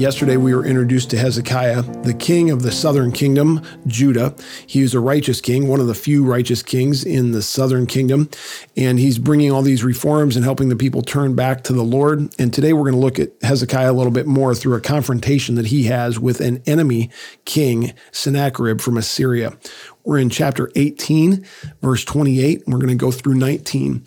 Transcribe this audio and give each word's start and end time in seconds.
Yesterday, 0.00 0.38
we 0.38 0.54
were 0.54 0.64
introduced 0.64 1.10
to 1.10 1.18
Hezekiah, 1.18 1.82
the 2.04 2.14
king 2.14 2.50
of 2.50 2.62
the 2.62 2.72
southern 2.72 3.12
kingdom, 3.12 3.60
Judah. 3.86 4.34
He 4.66 4.80
is 4.80 4.94
a 4.94 4.98
righteous 4.98 5.42
king, 5.42 5.68
one 5.68 5.78
of 5.78 5.88
the 5.88 5.94
few 5.94 6.24
righteous 6.24 6.62
kings 6.62 7.04
in 7.04 7.32
the 7.32 7.42
southern 7.42 7.86
kingdom. 7.86 8.30
And 8.78 8.98
he's 8.98 9.18
bringing 9.18 9.52
all 9.52 9.60
these 9.60 9.84
reforms 9.84 10.36
and 10.36 10.44
helping 10.44 10.70
the 10.70 10.74
people 10.74 11.02
turn 11.02 11.34
back 11.34 11.64
to 11.64 11.74
the 11.74 11.82
Lord. 11.82 12.34
And 12.38 12.50
today, 12.50 12.72
we're 12.72 12.90
going 12.90 12.94
to 12.94 12.98
look 12.98 13.18
at 13.18 13.32
Hezekiah 13.42 13.92
a 13.92 13.92
little 13.92 14.10
bit 14.10 14.26
more 14.26 14.54
through 14.54 14.74
a 14.76 14.80
confrontation 14.80 15.54
that 15.56 15.66
he 15.66 15.82
has 15.82 16.18
with 16.18 16.40
an 16.40 16.62
enemy 16.64 17.10
king, 17.44 17.92
Sennacherib 18.10 18.80
from 18.80 18.96
Assyria. 18.96 19.58
We're 20.04 20.16
in 20.16 20.30
chapter 20.30 20.70
18, 20.76 21.44
verse 21.82 22.06
28. 22.06 22.62
And 22.64 22.72
we're 22.72 22.80
going 22.80 22.88
to 22.88 22.94
go 22.94 23.10
through 23.10 23.34
19. 23.34 24.04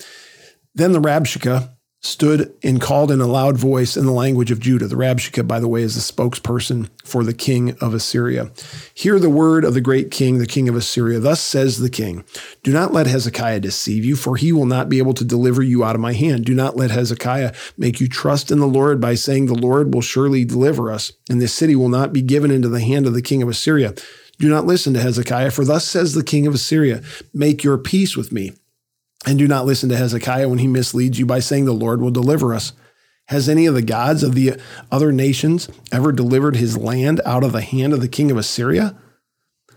Then 0.74 0.92
the 0.92 1.00
Rabshakeh, 1.00 1.73
stood 2.04 2.54
and 2.62 2.82
called 2.82 3.12
in 3.12 3.22
a 3.22 3.26
loud 3.26 3.58
voice 3.58 3.96
in 3.96 4.06
the 4.06 4.12
language 4.12 4.52
of 4.52 4.60
Judah. 4.60 4.88
The 4.88 4.96
Rabshakeh, 4.96 5.48
by 5.48 5.62
the 5.62 5.70
way, 5.70 5.82
is 5.82 5.96
the 5.96 6.14
spokesperson 6.14 6.90
for 7.06 7.24
the 7.24 7.34
king 7.34 7.78
of 7.80 7.94
Assyria. 7.94 8.52
Hear 8.94 9.20
the 9.20 9.30
word 9.30 9.64
of 9.64 9.74
the 9.74 9.82
great 9.82 10.12
king, 10.12 10.38
the 10.38 10.46
king 10.46 10.68
of 10.68 10.76
Assyria. 10.76 11.20
Thus 11.20 11.40
says 11.40 11.80
the 11.80 11.90
king 11.90 12.26
Do 12.62 12.74
not 12.74 12.92
let 12.92 13.08
Hezekiah 13.08 13.62
deceive 13.62 14.04
you, 14.04 14.18
for 14.18 14.36
he 14.36 14.52
will 14.52 14.66
not 14.66 14.90
be 14.90 14.98
able 14.98 15.14
to 15.14 15.24
deliver 15.24 15.64
you 15.64 15.86
out 15.86 15.96
of 15.96 16.02
my 16.02 16.14
hand. 16.14 16.44
Do 16.44 16.54
not 16.54 16.76
let 16.76 16.92
Hezekiah 16.92 17.54
make 17.78 18.02
you 18.02 18.10
trust 18.10 18.52
in 18.52 18.60
the 18.60 18.68
Lord 18.68 19.00
by 19.00 19.16
saying, 19.16 19.46
The 19.46 19.54
Lord 19.54 19.94
will 19.94 20.02
surely 20.02 20.44
deliver 20.44 20.92
us, 20.92 21.14
and 21.30 21.42
this 21.42 21.54
city 21.54 21.76
will 21.76 21.90
not 21.90 22.12
be 22.12 22.22
given 22.22 22.52
into 22.52 22.68
the 22.68 22.82
hand 22.82 23.08
of 23.08 23.14
the 23.14 23.22
king 23.22 23.42
of 23.42 23.48
Assyria. 23.48 23.94
Do 24.40 24.50
not 24.50 24.66
listen 24.66 24.94
to 24.94 25.02
Hezekiah, 25.02 25.52
for 25.52 25.64
thus 25.64 25.88
says 25.88 26.14
the 26.14 26.24
king 26.24 26.48
of 26.48 26.54
Assyria 26.54 27.02
Make 27.34 27.64
your 27.64 27.78
peace 27.78 28.18
with 28.18 28.34
me 28.34 28.52
and 29.26 29.40
do 29.40 29.48
not 29.48 29.66
listen 29.66 29.90
to 29.90 29.98
Hezekiah 29.98 30.50
when 30.50 30.60
he 30.60 30.68
misleads 30.68 31.18
you 31.18 31.26
by 31.26 31.40
saying, 31.40 31.66
The 31.66 31.74
Lord 31.74 32.02
will 32.02 32.12
deliver 32.12 32.54
us. 32.54 32.74
Has 33.28 33.48
any 33.48 33.66
of 33.66 33.74
the 33.74 33.82
gods 33.82 34.22
of 34.22 34.36
the 34.36 34.60
other 34.92 35.12
nations 35.12 35.70
ever 35.92 36.12
delivered 36.12 36.58
his 36.58 36.78
land 36.78 37.22
out 37.26 37.44
of 37.44 37.54
the 37.54 37.62
hand 37.62 37.94
of 37.94 38.02
the 38.02 38.10
king 38.10 38.30
of 38.32 38.38
Assyria? 38.38 38.98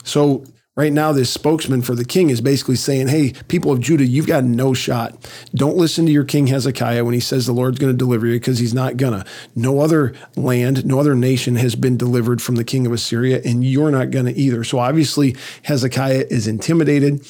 So, 0.02 0.44
right 0.74 0.92
now, 0.92 1.12
this 1.12 1.30
spokesman 1.30 1.82
for 1.82 1.94
the 1.94 2.04
king 2.04 2.28
is 2.28 2.40
basically 2.40 2.74
saying, 2.74 3.06
Hey, 3.06 3.34
people 3.46 3.70
of 3.70 3.80
Judah, 3.80 4.04
you've 4.04 4.26
got 4.26 4.42
no 4.42 4.74
shot. 4.74 5.30
Don't 5.54 5.76
listen 5.76 6.06
to 6.06 6.12
your 6.12 6.24
king 6.24 6.48
Hezekiah 6.48 7.04
when 7.04 7.14
he 7.14 7.20
says 7.20 7.46
the 7.46 7.52
Lord's 7.52 7.78
going 7.78 7.92
to 7.92 7.96
deliver 7.96 8.26
you 8.26 8.34
because 8.34 8.58
he's 8.58 8.74
not 8.74 8.96
going 8.96 9.12
to. 9.12 9.24
No 9.54 9.80
other 9.80 10.12
land, 10.34 10.84
no 10.84 10.98
other 10.98 11.14
nation 11.14 11.54
has 11.54 11.76
been 11.76 11.96
delivered 11.96 12.42
from 12.42 12.56
the 12.56 12.64
king 12.64 12.84
of 12.84 12.92
Assyria, 12.92 13.40
and 13.44 13.64
you're 13.64 13.92
not 13.92 14.10
going 14.10 14.26
to 14.26 14.34
either. 14.34 14.64
So, 14.64 14.80
obviously, 14.80 15.36
Hezekiah 15.62 16.26
is 16.30 16.48
intimidated. 16.48 17.24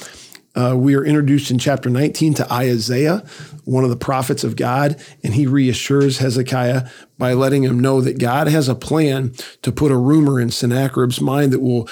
Uh, 0.57 0.75
we 0.75 0.95
are 0.95 1.05
introduced 1.05 1.51
in 1.51 1.59
chapter 1.59 1.91
19 1.91 2.33
to 2.33 2.53
Isaiah, 2.53 3.23
one 3.65 3.85
of 3.85 3.91
the 3.91 3.97
prophets 3.97 4.43
of 4.43 4.57
God, 4.57 4.97
and 5.23 5.35
he 5.35 5.47
reassures 5.47 6.17
Hezekiah 6.19 6.89
by 7.19 7.35
letting 7.35 7.63
him 7.63 7.79
know 7.79 8.01
that 8.01 8.19
God 8.19 8.49
has 8.49 8.67
a 8.67 8.75
plan 8.75 9.35
to 9.61 9.71
put 9.71 9.93
a 9.93 9.97
rumor 9.97 10.41
in 10.41 10.51
Sennacherib's 10.51 11.21
mind 11.21 11.53
that 11.53 11.61
will 11.61 11.91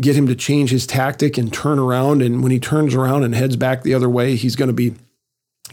get 0.00 0.14
him 0.14 0.28
to 0.28 0.36
change 0.36 0.70
his 0.70 0.86
tactic 0.86 1.36
and 1.36 1.52
turn 1.52 1.80
around. 1.80 2.22
And 2.22 2.40
when 2.40 2.52
he 2.52 2.60
turns 2.60 2.94
around 2.94 3.24
and 3.24 3.34
heads 3.34 3.56
back 3.56 3.82
the 3.82 3.94
other 3.94 4.08
way, 4.08 4.36
he's 4.36 4.54
going 4.54 4.68
to 4.68 4.72
be 4.72 4.94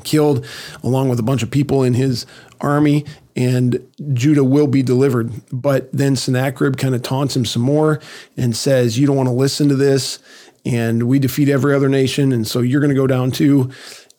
killed 0.03 0.44
along 0.83 1.09
with 1.09 1.20
a 1.20 1.23
bunch 1.23 1.44
of 1.44 1.52
people 1.52 1.83
in 1.83 1.94
his 1.94 2.26
army 2.59 3.05
and 3.36 3.88
Judah 4.14 4.44
will 4.44 4.67
be 4.67 4.83
delivered. 4.83 5.31
But 5.52 5.92
then 5.92 6.16
Sennacherib 6.16 6.78
kind 6.78 6.95
of 6.95 7.02
taunts 7.02 7.36
him 7.36 7.45
some 7.45 7.61
more 7.61 8.00
and 8.36 8.55
says, 8.55 9.00
You 9.00 9.08
don't 9.08 9.16
want 9.16 9.30
to 9.30 9.33
listen 9.33 9.70
to 9.70 9.76
this 9.76 10.20
and 10.66 11.04
we 11.04 11.20
defeat 11.20 11.49
every 11.49 11.73
other 11.73 11.89
nation. 11.89 12.32
And 12.32 12.48
so 12.48 12.60
you're 12.60 12.82
going 12.82 12.89
to 12.89 12.95
go 12.95 13.08
down 13.08 13.32
too. 13.32 13.72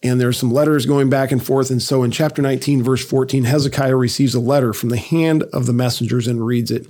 And 0.03 0.21
there's 0.21 0.39
some 0.39 0.51
letters 0.51 0.85
going 0.85 1.11
back 1.11 1.31
and 1.31 1.45
forth. 1.45 1.71
And 1.71 1.81
so 1.81 2.03
in 2.03 2.11
chapter 2.11 2.43
19, 2.43 2.83
verse 2.83 3.05
14, 3.05 3.45
Hezekiah 3.45 3.95
receives 3.95 4.35
a 4.35 4.41
letter 4.41 4.73
from 4.73 4.89
the 4.89 4.97
hand 4.97 5.45
of 5.53 5.67
the 5.67 5.73
messengers 5.73 6.27
and 6.27 6.45
reads 6.45 6.71
it. 6.71 6.87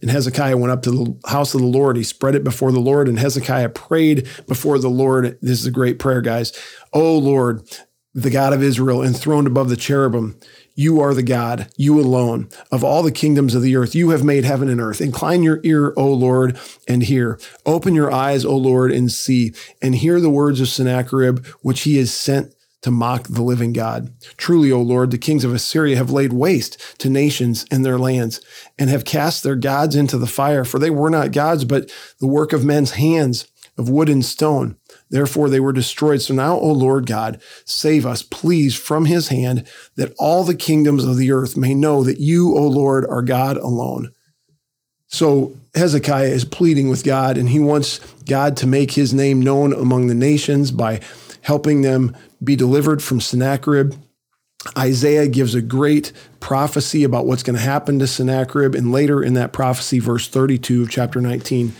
And 0.00 0.10
Hezekiah 0.10 0.56
went 0.56 0.72
up 0.72 0.82
to 0.82 0.90
the 0.90 1.28
house 1.28 1.54
of 1.54 1.60
the 1.60 1.66
Lord. 1.66 1.96
He 1.96 2.02
spread 2.02 2.34
it 2.34 2.42
before 2.42 2.72
the 2.72 2.80
Lord, 2.80 3.08
and 3.08 3.18
Hezekiah 3.18 3.68
prayed 3.70 4.28
before 4.48 4.78
the 4.78 4.90
Lord. 4.90 5.38
This 5.40 5.60
is 5.60 5.66
a 5.66 5.70
great 5.70 6.00
prayer, 6.00 6.20
guys. 6.20 6.52
Oh 6.92 7.16
Lord, 7.16 7.62
the 8.12 8.30
God 8.30 8.52
of 8.52 8.62
Israel, 8.62 9.02
enthroned 9.02 9.46
above 9.46 9.68
the 9.68 9.76
cherubim, 9.76 10.38
you 10.74 11.00
are 11.00 11.14
the 11.14 11.22
God, 11.22 11.70
you 11.76 12.00
alone, 12.00 12.48
of 12.70 12.82
all 12.82 13.02
the 13.02 13.12
kingdoms 13.12 13.54
of 13.54 13.62
the 13.62 13.76
earth. 13.76 13.94
You 13.94 14.10
have 14.10 14.24
made 14.24 14.44
heaven 14.44 14.68
and 14.68 14.80
earth. 14.80 15.00
Incline 15.00 15.42
your 15.42 15.60
ear, 15.62 15.92
O 15.96 16.12
Lord, 16.12 16.58
and 16.88 17.02
hear. 17.02 17.38
Open 17.66 17.94
your 17.94 18.12
eyes, 18.12 18.44
O 18.44 18.56
Lord, 18.56 18.90
and 18.90 19.10
see, 19.10 19.52
and 19.80 19.94
hear 19.94 20.20
the 20.20 20.30
words 20.30 20.60
of 20.60 20.68
Sennacherib, 20.68 21.44
which 21.60 21.82
he 21.82 21.98
has 21.98 22.12
sent 22.12 22.54
to 22.82 22.90
mock 22.90 23.28
the 23.28 23.42
living 23.42 23.72
God. 23.72 24.12
Truly, 24.36 24.72
O 24.72 24.80
Lord, 24.80 25.10
the 25.10 25.18
kings 25.18 25.44
of 25.44 25.54
Assyria 25.54 25.96
have 25.96 26.10
laid 26.10 26.32
waste 26.32 26.98
to 26.98 27.08
nations 27.08 27.64
and 27.70 27.84
their 27.84 27.98
lands, 27.98 28.40
and 28.78 28.90
have 28.90 29.04
cast 29.04 29.42
their 29.42 29.56
gods 29.56 29.94
into 29.94 30.18
the 30.18 30.26
fire, 30.26 30.64
for 30.64 30.78
they 30.78 30.90
were 30.90 31.10
not 31.10 31.32
gods, 31.32 31.64
but 31.64 31.92
the 32.18 32.26
work 32.26 32.52
of 32.52 32.64
men's 32.64 32.92
hands 32.92 33.46
of 33.78 33.88
wood 33.88 34.08
and 34.08 34.24
stone. 34.24 34.76
Therefore, 35.12 35.50
they 35.50 35.60
were 35.60 35.74
destroyed. 35.74 36.22
So 36.22 36.32
now, 36.32 36.54
O 36.54 36.72
Lord 36.72 37.04
God, 37.04 37.40
save 37.66 38.06
us, 38.06 38.22
please, 38.22 38.74
from 38.74 39.04
his 39.04 39.28
hand, 39.28 39.68
that 39.96 40.14
all 40.18 40.42
the 40.42 40.54
kingdoms 40.54 41.04
of 41.04 41.18
the 41.18 41.30
earth 41.30 41.54
may 41.54 41.74
know 41.74 42.02
that 42.02 42.18
you, 42.18 42.56
O 42.56 42.66
Lord, 42.66 43.06
are 43.06 43.20
God 43.20 43.58
alone. 43.58 44.10
So 45.08 45.54
Hezekiah 45.74 46.28
is 46.28 46.46
pleading 46.46 46.88
with 46.88 47.04
God, 47.04 47.36
and 47.36 47.50
he 47.50 47.60
wants 47.60 48.00
God 48.24 48.56
to 48.56 48.66
make 48.66 48.92
his 48.92 49.12
name 49.12 49.40
known 49.40 49.74
among 49.74 50.06
the 50.06 50.14
nations 50.14 50.70
by 50.70 51.00
helping 51.42 51.82
them 51.82 52.16
be 52.42 52.56
delivered 52.56 53.02
from 53.02 53.20
Sennacherib. 53.20 53.94
Isaiah 54.78 55.28
gives 55.28 55.54
a 55.54 55.60
great 55.60 56.12
prophecy 56.40 57.04
about 57.04 57.26
what's 57.26 57.42
going 57.42 57.56
to 57.56 57.62
happen 57.62 57.98
to 57.98 58.06
Sennacherib. 58.06 58.74
And 58.74 58.92
later 58.92 59.22
in 59.22 59.34
that 59.34 59.52
prophecy, 59.52 59.98
verse 59.98 60.26
32 60.26 60.82
of 60.82 60.90
chapter 60.90 61.20
19, 61.20 61.74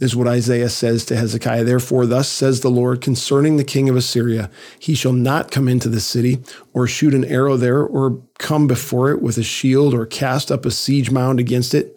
is 0.00 0.14
what 0.14 0.28
Isaiah 0.28 0.68
says 0.68 1.04
to 1.06 1.16
Hezekiah. 1.16 1.64
Therefore, 1.64 2.06
thus 2.06 2.28
says 2.28 2.60
the 2.60 2.70
Lord 2.70 3.00
concerning 3.00 3.56
the 3.56 3.64
king 3.64 3.88
of 3.88 3.96
Assyria 3.96 4.50
He 4.78 4.94
shall 4.94 5.12
not 5.12 5.50
come 5.50 5.68
into 5.68 5.88
the 5.88 6.00
city, 6.00 6.38
or 6.72 6.86
shoot 6.86 7.14
an 7.14 7.24
arrow 7.24 7.56
there, 7.56 7.82
or 7.82 8.22
come 8.38 8.66
before 8.66 9.10
it 9.10 9.22
with 9.22 9.38
a 9.38 9.42
shield, 9.42 9.94
or 9.94 10.06
cast 10.06 10.50
up 10.50 10.64
a 10.64 10.70
siege 10.70 11.10
mound 11.10 11.40
against 11.40 11.74
it. 11.74 11.96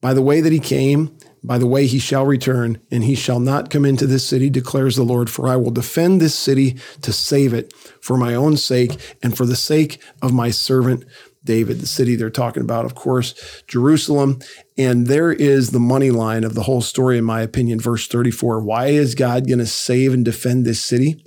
By 0.00 0.14
the 0.14 0.22
way 0.22 0.40
that 0.40 0.52
he 0.52 0.60
came, 0.60 1.16
by 1.42 1.58
the 1.58 1.66
way 1.66 1.86
he 1.86 1.98
shall 1.98 2.26
return, 2.26 2.80
and 2.90 3.04
he 3.04 3.14
shall 3.14 3.40
not 3.40 3.70
come 3.70 3.84
into 3.84 4.06
this 4.06 4.26
city, 4.26 4.50
declares 4.50 4.96
the 4.96 5.04
Lord, 5.04 5.30
for 5.30 5.48
I 5.48 5.56
will 5.56 5.70
defend 5.70 6.20
this 6.20 6.34
city 6.34 6.76
to 7.02 7.12
save 7.12 7.54
it 7.54 7.72
for 8.00 8.16
my 8.16 8.34
own 8.34 8.56
sake 8.56 9.16
and 9.22 9.36
for 9.36 9.46
the 9.46 9.56
sake 9.56 10.02
of 10.22 10.32
my 10.32 10.50
servant 10.50 11.04
David, 11.46 11.80
the 11.80 11.86
city 11.86 12.14
they're 12.14 12.28
talking 12.28 12.62
about, 12.62 12.84
of 12.84 12.94
course, 12.94 13.62
Jerusalem. 13.66 14.40
And 14.76 15.06
there 15.06 15.32
is 15.32 15.70
the 15.70 15.80
money 15.80 16.10
line 16.10 16.44
of 16.44 16.54
the 16.54 16.64
whole 16.64 16.82
story, 16.82 17.16
in 17.16 17.24
my 17.24 17.40
opinion, 17.40 17.80
verse 17.80 18.06
34. 18.06 18.60
Why 18.60 18.88
is 18.88 19.14
God 19.14 19.46
going 19.46 19.60
to 19.60 19.66
save 19.66 20.12
and 20.12 20.24
defend 20.24 20.66
this 20.66 20.84
city? 20.84 21.24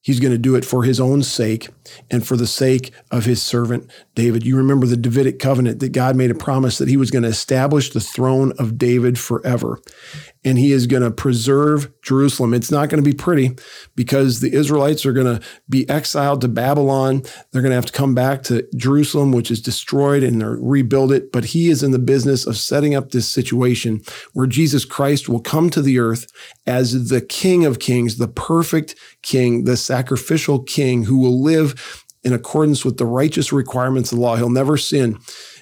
He's 0.00 0.20
going 0.20 0.32
to 0.32 0.38
do 0.38 0.54
it 0.54 0.64
for 0.64 0.84
his 0.84 1.00
own 1.00 1.22
sake 1.22 1.68
and 2.10 2.26
for 2.26 2.36
the 2.36 2.46
sake 2.46 2.92
of 3.10 3.26
his 3.26 3.42
servant 3.42 3.90
David. 4.14 4.46
You 4.46 4.56
remember 4.56 4.86
the 4.86 4.96
Davidic 4.96 5.38
covenant 5.38 5.80
that 5.80 5.92
God 5.92 6.16
made 6.16 6.30
a 6.30 6.34
promise 6.34 6.78
that 6.78 6.88
he 6.88 6.96
was 6.96 7.10
going 7.10 7.24
to 7.24 7.28
establish 7.28 7.90
the 7.90 8.00
throne 8.00 8.52
of 8.58 8.78
David 8.78 9.18
forever 9.18 9.78
and 10.44 10.58
he 10.58 10.72
is 10.72 10.86
going 10.86 11.02
to 11.02 11.10
preserve 11.10 11.90
Jerusalem. 12.02 12.54
It's 12.54 12.70
not 12.70 12.88
going 12.88 13.02
to 13.02 13.08
be 13.08 13.16
pretty 13.16 13.56
because 13.96 14.40
the 14.40 14.52
Israelites 14.52 15.04
are 15.04 15.12
going 15.12 15.38
to 15.38 15.46
be 15.68 15.88
exiled 15.88 16.40
to 16.42 16.48
Babylon. 16.48 17.22
They're 17.50 17.62
going 17.62 17.70
to 17.70 17.76
have 17.76 17.86
to 17.86 17.92
come 17.92 18.14
back 18.14 18.42
to 18.44 18.66
Jerusalem, 18.76 19.32
which 19.32 19.50
is 19.50 19.60
destroyed, 19.60 20.22
and 20.22 20.42
rebuild 20.68 21.12
it. 21.12 21.32
But 21.32 21.46
he 21.46 21.68
is 21.68 21.82
in 21.82 21.90
the 21.90 21.98
business 21.98 22.46
of 22.46 22.56
setting 22.56 22.94
up 22.94 23.10
this 23.10 23.28
situation 23.28 24.02
where 24.32 24.46
Jesus 24.46 24.84
Christ 24.84 25.28
will 25.28 25.40
come 25.40 25.70
to 25.70 25.82
the 25.82 25.98
earth 25.98 26.26
as 26.66 27.08
the 27.08 27.20
King 27.20 27.64
of 27.64 27.78
Kings, 27.78 28.16
the 28.16 28.28
perfect 28.28 28.94
King, 29.22 29.64
the 29.64 29.76
sacrificial 29.76 30.62
King 30.62 31.04
who 31.04 31.18
will 31.18 31.42
live 31.42 32.04
in 32.24 32.32
accordance 32.32 32.84
with 32.84 32.98
the 32.98 33.06
righteous 33.06 33.52
requirements 33.52 34.12
of 34.12 34.18
the 34.18 34.22
law. 34.22 34.36
He'll 34.36 34.50
never 34.50 34.76
sin. 34.76 35.18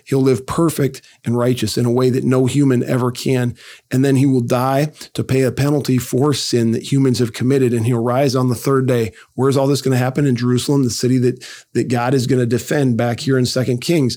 He'll 0.07 0.23
live 0.23 0.47
perfect 0.47 1.03
and 1.25 1.37
righteous 1.37 1.77
in 1.77 1.85
a 1.85 1.91
way 1.91 2.11
that 2.11 2.23
no 2.23 2.47
human 2.47 2.85
ever 2.85 3.11
can. 3.11 3.57
And 3.91 4.05
then 4.05 4.15
he 4.17 4.25
will 4.25 4.41
die 4.41 4.93
to 5.15 5.25
pay 5.25 5.43
a 5.43 5.51
penalty 5.51 5.99
for 5.99 6.33
sin 6.33 6.71
that 6.71 6.93
humans 6.93 7.19
have 7.19 7.33
committed. 7.33 7.75
And 7.75 7.85
he'll 7.85 8.03
rise 8.03 8.37
on 8.37 8.49
the 8.49 8.55
third 8.55 8.87
day. 8.87 9.13
Where's 9.35 9.57
all 9.57 9.67
this 9.67 9.83
going 9.83 9.93
to 9.93 9.99
happen? 9.99 10.25
In 10.25 10.37
Jerusalem, 10.37 10.85
the 10.85 10.91
city 10.91 11.19
that, 11.19 11.45
that 11.73 11.89
God 11.89 12.15
is 12.15 12.29
going 12.29 12.39
to 12.39 12.47
defend 12.47 12.97
back 12.97 13.19
here 13.19 13.37
in 13.37 13.47
Second 13.47 13.81
Kings. 13.81 14.17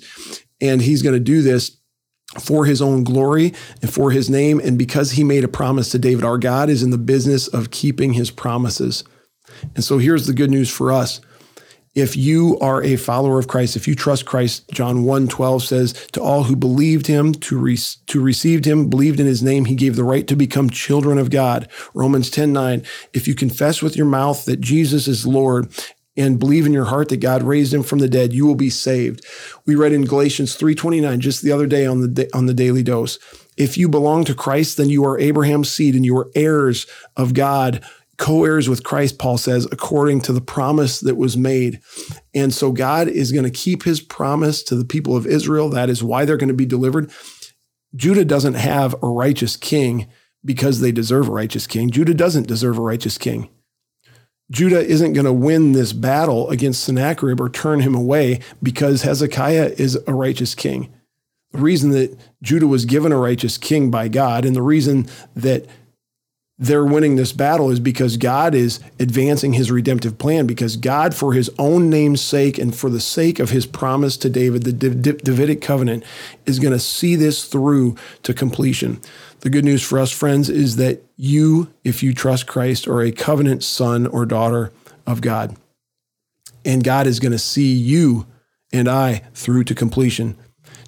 And 0.62 0.82
he's 0.82 1.02
going 1.02 1.16
to 1.16 1.20
do 1.20 1.42
this 1.42 1.76
for 2.40 2.66
his 2.66 2.84
own 2.84 3.04
glory 3.04 3.56
and 3.82 3.92
for 3.92 4.12
his 4.12 4.30
name. 4.30 4.60
And 4.60 4.78
because 4.78 5.12
he 5.12 5.24
made 5.24 5.44
a 5.44 5.48
promise 5.48 5.90
to 5.90 6.00
David, 6.00 6.24
our 6.24 6.38
God 6.38 6.70
is 6.70 6.84
in 6.84 6.92
the 6.92 7.00
business 7.00 7.48
of 7.48 7.72
keeping 7.72 8.14
his 8.14 8.30
promises. 8.30 9.04
And 9.74 9.84
so 9.84 9.98
here's 9.98 10.28
the 10.28 10.34
good 10.34 10.52
news 10.52 10.70
for 10.70 10.92
us 10.92 11.20
if 11.96 12.16
you 12.16 12.58
are 12.60 12.84
a 12.84 12.96
follower 12.96 13.40
of 13.40 13.48
Christ, 13.48 13.76
if 13.76 13.88
you 13.88 13.96
trust 13.96 14.26
Christ, 14.26 14.70
John 14.72 15.04
1 15.04 15.28
12 15.28 15.64
says, 15.64 15.94
To 16.14 16.22
all 16.22 16.44
who 16.44 16.56
believed 16.56 17.08
him, 17.08 17.34
to, 17.34 17.58
re- 17.58 17.78
to 18.08 18.22
received 18.22 18.66
him, 18.66 18.90
believed 18.90 19.20
in 19.20 19.26
his 19.26 19.44
name, 19.44 19.66
he 19.66 19.76
gave 19.76 19.96
the 19.96 20.04
right 20.04 20.28
to 20.28 20.36
become 20.36 20.70
children 20.70 21.18
of 21.18 21.30
God. 21.30 21.70
Romans 21.94 22.30
10 22.30 22.54
9, 22.54 22.84
if 23.14 23.28
you 23.28 23.36
confess 23.36 23.82
with 23.82 23.98
your 23.98 24.06
mouth 24.06 24.46
that 24.46 24.62
Jesus 24.62 25.08
is 25.08 25.26
Lord 25.26 25.70
and 26.16 26.38
believe 26.38 26.66
in 26.66 26.74
your 26.74 26.86
heart 26.86 27.10
that 27.10 27.18
God 27.18 27.44
raised 27.44 27.74
him 27.74 27.82
from 27.82 28.00
the 28.00 28.10
dead, 28.10 28.34
you 28.34 28.46
will 28.46 28.56
be 28.56 28.70
saved. 28.70 29.26
We 29.66 29.76
read 29.76 29.94
in 29.94 30.06
Galatians 30.06 30.56
3:29 30.56 31.20
just 31.20 31.42
the 31.42 31.52
other 31.52 31.68
day 31.68 31.86
on 31.86 32.02
the 32.02 32.30
on 32.34 32.46
the 32.46 32.54
daily 32.54 32.84
dose. 32.84 33.18
If 33.58 33.78
you 33.78 33.90
belong 33.90 34.26
to 34.26 34.34
Christ, 34.34 34.78
then 34.78 34.90
you 34.90 35.06
are 35.06 35.20
Abraham's 35.20 35.72
seed 35.72 35.96
and 35.96 36.06
you 36.06 36.18
are 36.18 36.30
heirs 36.36 36.88
of 37.16 37.34
God 37.34 37.84
co 38.20 38.46
heirs 38.46 38.70
with 38.70 38.84
Christ, 38.84 39.18
Paul 39.18 39.40
says, 39.40 39.68
according 39.72 40.22
to 40.22 40.34
the 40.34 40.42
promise 40.42 41.00
that 41.00 41.16
was 41.16 41.36
made. 41.36 41.80
And 42.36 42.54
so 42.54 42.72
God 42.72 43.08
is 43.08 43.32
going 43.32 43.46
to 43.46 43.50
keep 43.50 43.84
his 43.84 44.02
promise 44.02 44.62
to 44.64 44.76
the 44.76 44.86
people 44.86 45.16
of 45.16 45.26
Israel. 45.26 45.70
That 45.70 45.90
is 45.90 46.04
why 46.04 46.26
they're 46.26 46.38
going 46.38 46.50
to 46.50 46.54
be 46.54 46.66
delivered. 46.66 47.10
Judah 47.96 48.26
doesn't 48.26 48.54
have 48.54 48.94
a 49.02 49.08
righteous 49.08 49.56
king 49.56 50.08
because 50.46 50.82
they 50.82 50.92
deserve 50.92 51.30
a 51.30 51.32
righteous 51.32 51.66
king. 51.66 51.90
Judah 51.90 52.14
doesn't 52.14 52.48
deserve 52.48 52.78
a 52.78 52.82
righteous 52.82 53.18
king. 53.18 53.50
Judah 54.52 54.86
isn't 54.86 55.14
going 55.14 55.26
to 55.26 55.34
win 55.34 55.72
this 55.72 55.94
battle 55.94 56.50
against 56.50 56.84
Sennacherib 56.84 57.40
or 57.40 57.50
turn 57.50 57.80
him 57.82 57.96
away 57.96 58.40
because 58.62 59.04
Hezekiah 59.04 59.76
is 59.78 59.98
a 60.08 60.14
righteous 60.14 60.56
king. 60.56 60.94
The 61.52 61.60
reason 61.60 61.92
that 61.92 62.18
Judah 62.42 62.68
was 62.68 62.86
given 62.86 63.12
a 63.12 63.18
righteous 63.18 63.58
king 63.58 63.90
by 63.90 64.08
God 64.08 64.46
and 64.46 64.56
the 64.56 64.62
reason 64.62 65.08
that 65.36 65.66
they're 66.62 66.84
winning 66.84 67.16
this 67.16 67.32
battle 67.32 67.70
is 67.70 67.80
because 67.80 68.18
God 68.18 68.54
is 68.54 68.82
advancing 69.00 69.54
his 69.54 69.72
redemptive 69.72 70.18
plan, 70.18 70.46
because 70.46 70.76
God, 70.76 71.16
for 71.16 71.32
his 71.32 71.50
own 71.58 71.90
name's 71.90 72.20
sake 72.20 72.58
and 72.58 72.76
for 72.76 72.90
the 72.90 73.00
sake 73.00 73.40
of 73.40 73.52
his 73.52 73.66
promise 73.66 74.18
to 74.18 74.30
David, 74.30 74.64
the 74.64 74.74
Davidic 74.74 75.62
covenant, 75.62 76.04
is 76.46 76.60
going 76.60 76.74
to 76.74 76.80
see 76.80 77.16
this 77.16 77.46
through 77.46 77.96
to 78.24 78.34
completion. 78.34 79.00
The 79.40 79.50
good 79.50 79.64
news 79.64 79.82
for 79.82 80.00
us, 80.00 80.12
friends, 80.12 80.50
is 80.50 80.76
that 80.76 81.02
you, 81.16 81.74
if 81.86 82.04
you 82.04 82.14
trust 82.14 82.46
Christ, 82.46 82.90
are 82.90 83.02
a 83.02 83.14
covenant 83.14 83.64
son 83.64 84.06
or 84.06 84.26
daughter 84.26 84.74
of 85.08 85.22
God. 85.22 85.56
And 86.66 86.84
God 86.84 87.08
is 87.08 87.22
going 87.22 87.32
to 87.32 87.40
see 87.40 87.72
you 87.72 88.28
and 88.74 88.90
I 88.90 89.24
through 89.34 89.64
to 89.64 89.76
completion. 89.76 90.38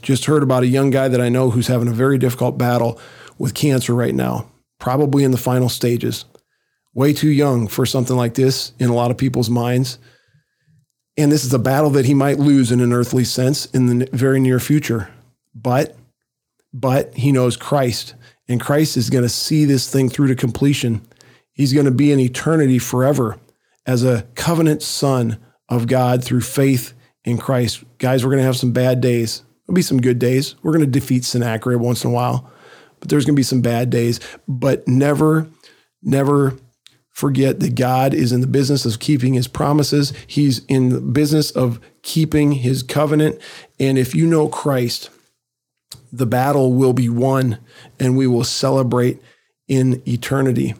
Just 0.02 0.26
heard 0.26 0.44
about 0.44 0.64
a 0.64 0.68
young 0.68 0.90
guy 0.90 1.08
that 1.08 1.22
I 1.22 1.30
know 1.30 1.52
who's 1.52 1.68
having 1.68 1.88
a 1.88 1.94
very 1.94 2.18
difficult 2.18 2.58
battle 2.58 3.00
with 3.38 3.54
cancer 3.54 3.96
right 3.96 4.14
now 4.14 4.52
probably 4.82 5.24
in 5.24 5.32
the 5.32 5.38
final 5.38 5.70
stages. 5.70 6.26
Way 6.94 7.14
too 7.14 7.30
young 7.30 7.68
for 7.68 7.86
something 7.86 8.18
like 8.18 8.34
this 8.34 8.74
in 8.80 8.90
a 8.90 8.96
lot 8.96 9.12
of 9.12 9.18
people's 9.18 9.50
minds. 9.50 9.98
And 11.16 11.32
this 11.32 11.46
is 11.46 11.54
a 11.54 11.60
battle 11.60 11.92
that 11.92 12.06
he 12.06 12.14
might 12.14 12.40
lose 12.40 12.72
in 12.72 12.82
an 12.82 12.92
earthly 12.92 13.24
sense 13.24 13.68
in 13.68 13.86
the 13.86 14.10
very 14.12 14.42
near 14.42 14.60
future. 14.60 15.10
But, 15.56 15.96
but 16.74 17.14
he 17.14 17.32
knows 17.32 17.56
Christ, 17.56 18.16
and 18.50 18.60
Christ 18.60 18.98
is 18.98 19.10
going 19.10 19.24
to 19.24 19.30
see 19.30 19.66
this 19.66 19.90
thing 19.90 20.10
through 20.10 20.28
to 20.28 20.36
completion. 20.36 21.06
He's 21.54 21.74
going 21.74 21.86
to 21.86 21.92
be 21.92 22.12
in 22.12 22.20
eternity 22.20 22.80
forever 22.80 23.38
as 23.86 24.04
a 24.04 24.24
covenant 24.36 24.82
son 24.82 25.38
of 25.70 25.88
God 25.88 26.24
through 26.24 26.42
faith 26.42 26.94
in 27.24 27.38
Christ. 27.38 27.84
Guys, 28.00 28.24
we're 28.26 28.32
going 28.32 28.42
to 28.42 28.46
have 28.46 28.58
some 28.58 28.72
bad 28.72 29.00
days. 29.00 29.44
There'll 29.66 29.76
be 29.76 29.82
some 29.82 30.02
good 30.02 30.18
days. 30.18 30.56
We're 30.64 30.74
going 30.74 30.86
to 30.86 31.00
defeat 31.00 31.24
Sennacherib 31.24 31.80
once 31.80 32.04
in 32.04 32.10
a 32.10 32.14
while 32.14 32.52
but 33.02 33.10
there's 33.10 33.26
going 33.26 33.36
to 33.36 33.40
be 33.40 33.44
some 33.44 33.62
bad 33.62 33.90
days. 33.90 34.22
But 34.48 34.88
never, 34.88 35.48
never 36.02 36.58
forget 37.10 37.60
that 37.60 37.76
God 37.76 38.14
is 38.14 38.32
in 38.32 38.40
the 38.40 38.48
business 38.48 38.86
of 38.86 39.00
keeping 39.00 39.34
his 39.34 39.50
promises. 39.50 40.14
He's 40.26 40.64
in 40.66 40.90
the 40.90 41.02
business 41.02 41.52
of 41.52 41.82
keeping 42.04 42.54
his 42.54 42.82
covenant. 42.84 43.42
And 43.80 43.98
if 43.98 44.16
you 44.16 44.26
know 44.26 44.48
Christ, 44.48 45.10
the 46.14 46.26
battle 46.26 46.74
will 46.74 46.94
be 46.94 47.10
won 47.10 47.58
and 48.00 48.16
we 48.16 48.28
will 48.28 48.44
celebrate 48.44 49.22
in 49.68 50.02
eternity. 50.08 50.76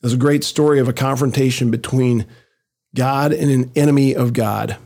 There's 0.00 0.14
a 0.14 0.18
great 0.18 0.44
story 0.44 0.78
of 0.80 0.88
a 0.88 0.92
confrontation 0.92 1.70
between 1.70 2.26
God 2.94 3.32
and 3.32 3.50
an 3.50 3.70
enemy 3.74 4.14
of 4.14 4.32
God. 4.32 4.76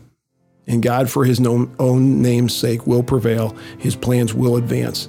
And 0.67 0.83
God, 0.83 1.11
for 1.11 1.25
his 1.25 1.45
own 1.45 2.23
name's 2.23 2.55
sake, 2.55 2.87
will 2.87 3.03
prevail. 3.03 3.57
His 3.79 3.97
plans 3.97 4.33
will 4.33 4.57
advance. 4.57 5.09